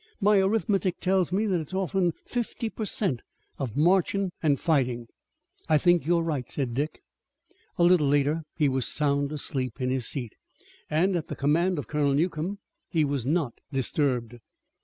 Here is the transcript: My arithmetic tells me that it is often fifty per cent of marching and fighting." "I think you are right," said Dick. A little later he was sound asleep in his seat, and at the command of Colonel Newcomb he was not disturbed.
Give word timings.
My 0.19 0.39
arithmetic 0.41 0.99
tells 0.99 1.31
me 1.31 1.45
that 1.45 1.59
it 1.59 1.67
is 1.67 1.73
often 1.75 2.13
fifty 2.25 2.71
per 2.71 2.85
cent 2.85 3.19
of 3.59 3.77
marching 3.77 4.31
and 4.41 4.59
fighting." 4.59 5.05
"I 5.69 5.77
think 5.77 6.07
you 6.07 6.17
are 6.17 6.23
right," 6.23 6.49
said 6.49 6.73
Dick. 6.73 7.03
A 7.77 7.83
little 7.83 8.07
later 8.07 8.41
he 8.55 8.67
was 8.67 8.87
sound 8.87 9.31
asleep 9.31 9.79
in 9.79 9.91
his 9.91 10.07
seat, 10.07 10.33
and 10.89 11.15
at 11.15 11.27
the 11.27 11.35
command 11.35 11.77
of 11.77 11.85
Colonel 11.87 12.15
Newcomb 12.15 12.57
he 12.89 13.05
was 13.05 13.27
not 13.27 13.59
disturbed. 13.71 14.39